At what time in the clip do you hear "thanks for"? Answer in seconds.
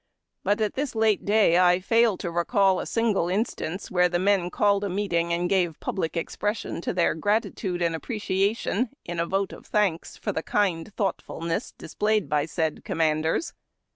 9.67-10.31